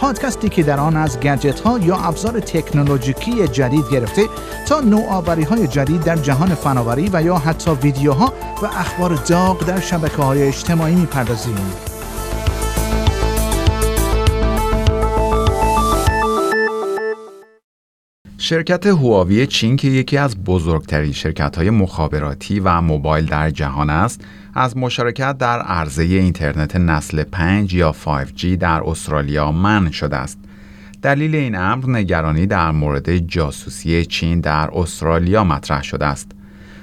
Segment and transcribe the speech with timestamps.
[0.00, 4.22] پادکستی که در آن از گجت ها یا ابزار تکنولوژیکی جدید گرفته
[4.68, 8.32] تا نوآوری های جدید در جهان فناوری و یا حتی ویدیوها
[8.62, 11.56] و اخبار داغ در شبکه های اجتماعی می‌پردازیم.
[18.38, 24.20] شرکت هواوی چین که یکی از بزرگترین شرکت های مخابراتی و موبایل در جهان است
[24.58, 30.38] از مشارکت در عرضه اینترنت نسل 5 یا 5G در استرالیا منع شده است.
[31.02, 36.30] دلیل این امر نگرانی در مورد جاسوسی چین در استرالیا مطرح شده است.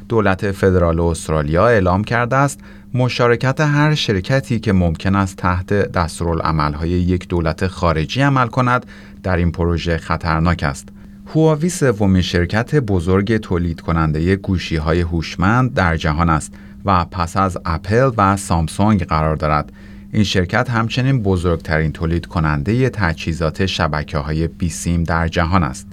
[0.09, 2.59] دولت فدرال استرالیا اعلام کرده است
[2.93, 8.85] مشارکت هر شرکتی که ممکن است تحت دستورالعملهای یک دولت خارجی عمل کند
[9.23, 10.89] در این پروژه خطرناک است.
[11.35, 16.53] هواوی سومین شرکت بزرگ تولید کننده گوشی های هوشمند در جهان است
[16.85, 19.71] و پس از اپل و سامسونگ قرار دارد.
[20.11, 25.87] این شرکت همچنین بزرگترین تولید کننده تجهیزات شبکه های بیسیم در جهان است.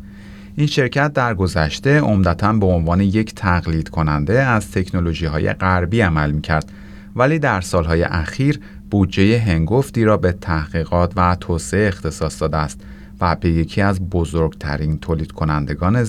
[0.57, 6.31] این شرکت در گذشته عمدتا به عنوان یک تقلید کننده از تکنولوژی های غربی عمل
[6.31, 6.73] می کرد
[7.17, 12.81] ولی در سالهای اخیر بودجه هنگفتی را به تحقیقات و توسعه اختصاص داده است
[13.21, 16.07] و به یکی از بزرگترین تولید کنندگان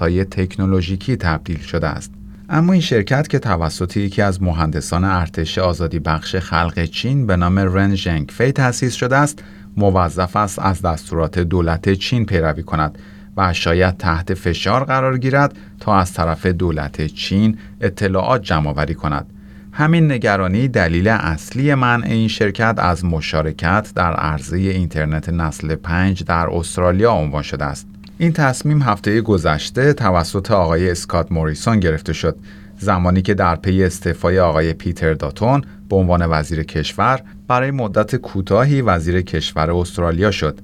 [0.00, 2.21] های تکنولوژیکی تبدیل شده است.
[2.54, 7.58] اما این شرکت که توسط یکی از مهندسان ارتش آزادی بخش خلق چین به نام
[7.58, 9.42] رن ژنگ فی تأسیس شده است،
[9.76, 12.98] موظف است از دستورات دولت چین پیروی کند
[13.36, 19.26] و شاید تحت فشار قرار گیرد تا از طرف دولت چین اطلاعات جمع کند.
[19.72, 26.48] همین نگرانی دلیل اصلی منع این شرکت از مشارکت در عرضه اینترنت نسل 5 در
[26.50, 27.91] استرالیا عنوان شده است.
[28.22, 32.36] این تصمیم هفته گذشته توسط آقای اسکات موریسون گرفته شد.
[32.78, 38.82] زمانی که در پی استعفای آقای پیتر داتون به عنوان وزیر کشور برای مدت کوتاهی
[38.82, 40.58] وزیر کشور استرالیا شد.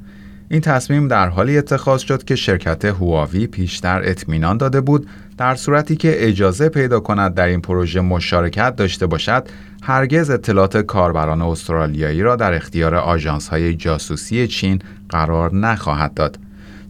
[0.49, 5.09] این تصمیم در حالی اتخاذ شد که شرکت هواوی پیشتر اطمینان داده بود
[5.39, 9.49] در صورتی که اجازه پیدا کند در این پروژه مشارکت داشته باشد
[9.83, 16.39] هرگز اطلاعات کاربران استرالیایی را در اختیار آژانس های جاسوسی چین قرار نخواهد داد.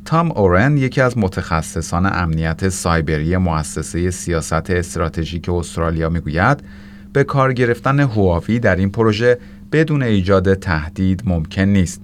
[0.08, 6.62] تام اورن یکی از متخصصان امنیت سایبری مؤسسه سیاست استراتژیک استرالیا می‌گوید
[7.12, 9.38] به کار گرفتن هواوی در این پروژه
[9.72, 12.00] بدون ایجاد تهدید ممکن نیست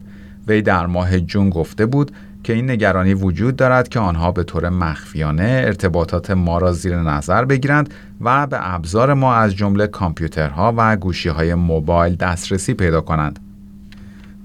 [0.48, 4.68] وی در ماه جون گفته بود که این نگرانی وجود دارد که آنها به طور
[4.68, 10.96] مخفیانه ارتباطات ما را زیر نظر بگیرند و به ابزار ما از جمله کامپیوترها و
[10.96, 13.38] گوشی های موبایل دسترسی پیدا کنند.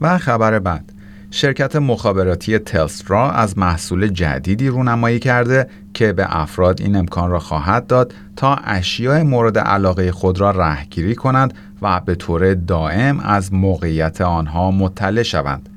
[0.01, 0.91] و خبر بعد
[1.31, 7.87] شرکت مخابراتی تلسترا از محصول جدیدی رونمایی کرده که به افراد این امکان را خواهد
[7.87, 14.21] داد تا اشیاء مورد علاقه خود را رهگیری کنند و به طور دائم از موقعیت
[14.21, 15.69] آنها مطلع شوند.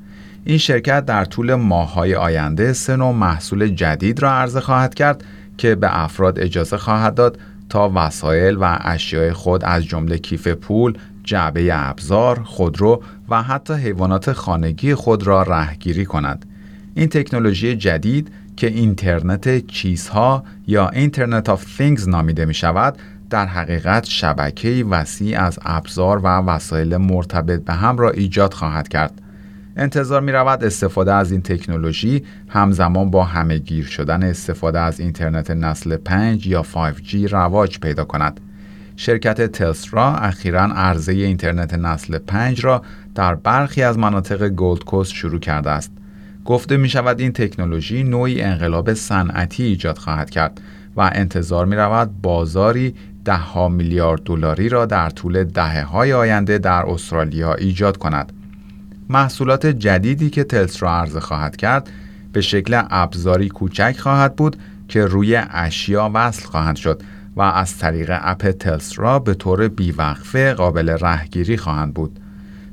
[0.44, 5.24] این شرکت در طول ماههای آینده سه نوع محصول جدید را عرضه خواهد کرد
[5.58, 7.38] که به افراد اجازه خواهد داد
[7.68, 14.32] تا وسایل و اشیاء خود از جمله کیف پول، جعبه ابزار، خودرو و حتی حیوانات
[14.32, 16.46] خانگی خود را رهگیری کند.
[16.94, 22.98] این تکنولوژی جدید که اینترنت چیزها یا اینترنت آف Things نامیده می شود
[23.30, 29.22] در حقیقت شبکه وسیع از ابزار و وسایل مرتبط به هم را ایجاد خواهد کرد.
[29.76, 35.96] انتظار می رود استفاده از این تکنولوژی همزمان با همهگیر شدن استفاده از اینترنت نسل
[35.96, 38.40] 5 یا 5G رواج پیدا کند.
[39.02, 42.82] شرکت تلسترا اخیرا عرضه اینترنت نسل 5 را
[43.14, 45.92] در برخی از مناطق گولد کوست شروع کرده است.
[46.44, 50.60] گفته می شود این تکنولوژی نوعی انقلاب صنعتی ایجاد خواهد کرد
[50.96, 52.94] و انتظار می رود بازاری
[53.24, 58.32] ده میلیارد دلاری را در طول دهه های آینده در استرالیا ایجاد کند.
[59.08, 61.90] محصولات جدیدی که تلسترا عرضه خواهد کرد
[62.32, 64.56] به شکل ابزاری کوچک خواهد بود
[64.88, 67.02] که روی اشیا وصل خواهند شد
[67.36, 72.20] و از طریق اپ تلسترا به طور بیوقفه قابل رهگیری خواهند بود.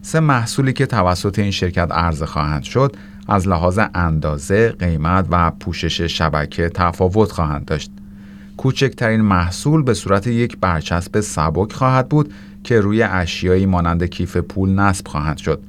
[0.01, 2.95] سه محصولی که توسط این شرکت عرضه خواهند شد
[3.27, 7.91] از لحاظ اندازه، قیمت و پوشش شبکه تفاوت خواهند داشت.
[8.57, 12.33] کوچکترین محصول به صورت یک برچسب سبک خواهد بود
[12.63, 15.61] که روی اشیایی مانند کیف پول نصب خواهد شد.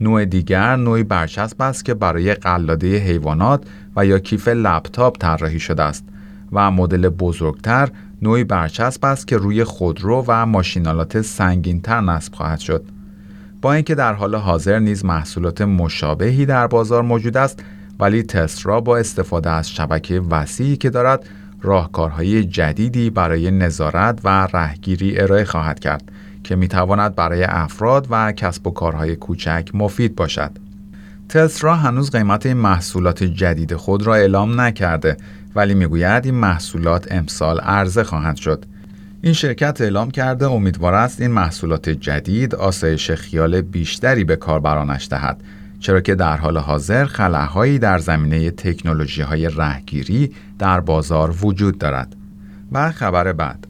[0.00, 3.64] نوع دیگر نوعی برچسب است که برای قلاده حیوانات
[3.96, 6.04] و یا کیف لپتاپ طراحی شده است
[6.52, 7.88] و مدل بزرگتر
[8.24, 12.84] نوعی برچسب است که روی خودرو و ماشینالات سنگینتر نصب خواهد شد.
[13.62, 17.64] با اینکه در حال حاضر نیز محصولات مشابهی در بازار موجود است
[18.00, 21.24] ولی تسلا با استفاده از شبکه وسیعی که دارد
[21.62, 26.12] راهکارهای جدیدی برای نظارت و رهگیری ارائه خواهد کرد
[26.44, 30.50] که می تواند برای افراد و کسب و کارهای کوچک مفید باشد.
[31.28, 35.16] تسلا هنوز قیمت این محصولات جدید خود را اعلام نکرده
[35.54, 38.64] ولی می‌گوید این محصولات امسال عرضه خواهند شد.
[39.22, 45.40] این شرکت اعلام کرده امیدوار است این محصولات جدید آسایش خیال بیشتری به کاربرانش دهد
[45.80, 52.16] چرا که در حال حاضر خلاهایی در زمینه تکنولوژی های رهگیری در بازار وجود دارد.
[52.72, 53.66] و خبر بعد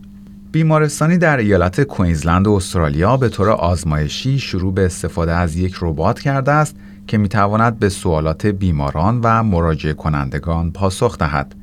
[0.52, 6.52] بیمارستانی در ایالت کوینزلند استرالیا به طور آزمایشی شروع به استفاده از یک ربات کرده
[6.52, 6.76] است
[7.06, 11.54] که می تواند به سوالات بیماران و مراجعه کنندگان پاسخ دهد.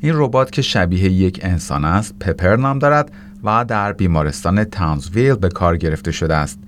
[0.00, 3.12] این ربات که شبیه یک انسان است، پپر نام دارد
[3.44, 6.58] و در بیمارستان تاونزویل به کار گرفته شده است.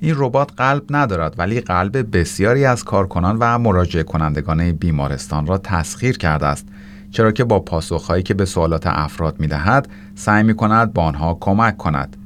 [0.00, 6.18] این ربات قلب ندارد ولی قلب بسیاری از کارکنان و مراجعه کنندگان بیمارستان را تسخیر
[6.18, 6.68] کرده است
[7.10, 11.38] چرا که با پاسخهایی که به سوالات افراد می دهد سعی می کند با آنها
[11.40, 12.16] کمک کند.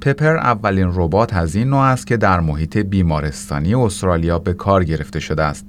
[0.00, 5.20] پپر اولین ربات از این نوع است که در محیط بیمارستانی استرالیا به کار گرفته
[5.20, 5.68] شده است.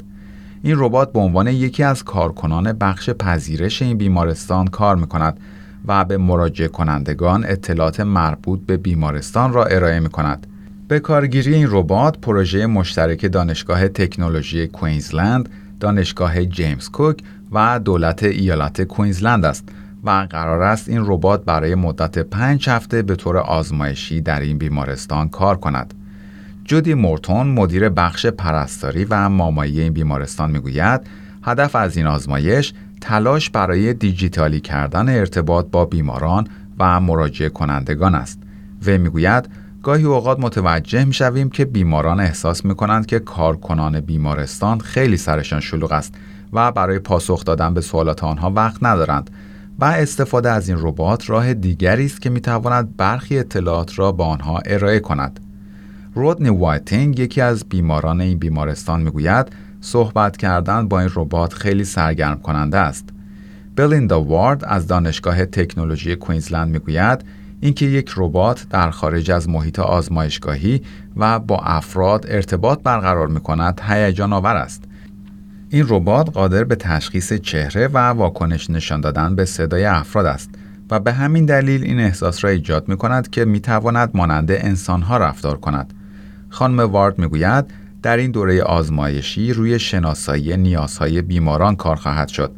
[0.63, 5.39] این ربات به عنوان یکی از کارکنان بخش پذیرش این بیمارستان کار می کند
[5.87, 10.47] و به مراجعه کنندگان اطلاعات مربوط به بیمارستان را ارائه می کند.
[10.87, 15.49] به کارگیری این ربات پروژه مشترک دانشگاه تکنولوژی کوینزلند،
[15.79, 17.19] دانشگاه جیمز کوک
[17.51, 19.69] و دولت ایالت کوینزلند است
[20.03, 25.29] و قرار است این ربات برای مدت پنج هفته به طور آزمایشی در این بیمارستان
[25.29, 25.93] کار کند.
[26.67, 31.01] جودی مورتون مدیر بخش پرستاری و مامایی این بیمارستان می‌گوید
[31.43, 36.47] هدف از این آزمایش تلاش برای دیجیتالی کردن ارتباط با بیماران
[36.79, 38.39] و مراجعه کنندگان است.
[38.87, 39.49] و می‌گوید
[39.83, 45.59] گاهی اوقات متوجه می شویم که بیماران احساس می کنند که کارکنان بیمارستان خیلی سرشان
[45.59, 46.15] شلوغ است
[46.53, 49.29] و برای پاسخ دادن به سوالات آنها وقت ندارند
[49.79, 54.23] و استفاده از این ربات راه دیگری است که می تواند برخی اطلاعات را به
[54.23, 55.46] آنها ارائه کند.
[56.17, 59.47] رودنی وایتینگ یکی از بیماران این بیمارستان می‌گوید
[59.81, 63.09] صحبت کردن با این ربات خیلی سرگرم کننده است.
[63.75, 67.25] بلیندا وارد از دانشگاه تکنولوژی کوینزلند می‌گوید
[67.61, 70.81] اینکه یک ربات در خارج از محیط آزمایشگاهی
[71.17, 74.83] و با افراد ارتباط برقرار می کند هیجان آور است.
[75.69, 80.49] این ربات قادر به تشخیص چهره و واکنش نشان دادن به صدای افراد است
[80.91, 85.17] و به همین دلیل این احساس را ایجاد می کند که می تواند مانند انسانها
[85.17, 85.93] رفتار کند.
[86.49, 87.65] خانم وارد می گوید
[88.03, 92.51] در این دوره آزمایشی روی شناسایی نیازهای بیماران کار خواهد شد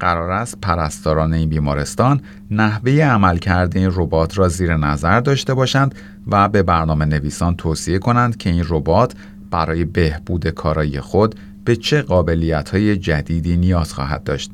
[0.00, 2.20] قرار است پرستاران این بیمارستان
[2.50, 5.94] نحوه عملکرد این ربات را زیر نظر داشته باشند
[6.26, 9.14] و به برنامه نویسان توصیه کنند که این ربات
[9.50, 11.34] برای بهبود کارایی خود
[11.64, 14.50] به چه قابلیت های جدیدی نیاز خواهد داشت.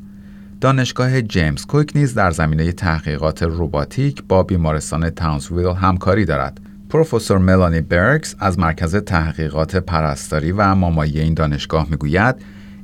[0.60, 6.60] دانشگاه جیمز کوک نیز در زمینه تحقیقات روباتیک با بیمارستان تاونزویل همکاری دارد.
[6.90, 12.34] پروفسور ملانی برکس از مرکز تحقیقات پرستاری و مامایی این دانشگاه می‌گوید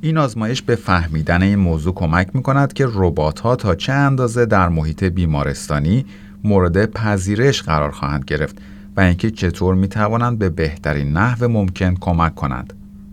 [0.00, 4.46] این آزمایش به فهمیدن این موضوع کمک می کند که ربات ها تا چه اندازه
[4.46, 6.06] در محیط بیمارستانی
[6.44, 8.58] مورد پذیرش قرار خواهند گرفت
[8.96, 12.72] و اینکه چطور می توانند به بهترین نحو ممکن کمک کنند.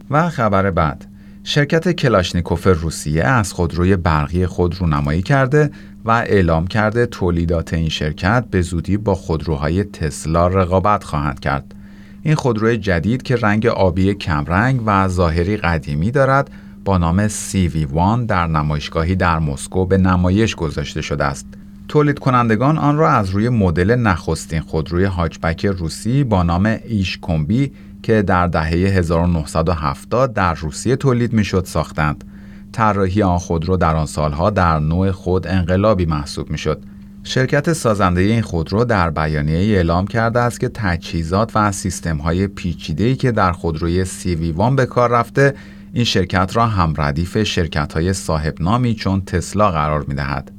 [0.10, 1.06] و خبر بعد
[1.44, 5.72] شرکت کلاشنیکوف روسیه از خودروی برقی خود رونمایی کرده
[6.10, 11.75] و اعلام کرده تولیدات این شرکت به زودی با خودروهای تسلا رقابت خواهند کرد.
[12.24, 16.50] این خودروی جدید که رنگ آبی کمرنگ و ظاهری قدیمی دارد
[16.86, 21.46] با نام CV1 در نمایشگاهی در مسکو به نمایش گذاشته شده است.
[21.88, 27.72] تولید کنندگان آن را از روی مدل نخستین خودروی هاچبک روسی با نام ایش کمبی
[28.04, 32.24] که در دهه 1970 در روسیه تولید می‌شد ساختند.
[32.72, 36.84] طراحی آن خودرو در آن سالها در نوع خود انقلابی محسوب می‌شد.
[37.24, 43.16] شرکت سازنده این خودرو در بیانیه اعلام کرده است که تجهیزات و سیستم های پیچیده‌ای
[43.16, 45.54] که در خودروی CV1 به کار رفته
[45.94, 50.59] این شرکت را هم ردیف شرکت های صاحب نامی چون تسلا قرار می دهد.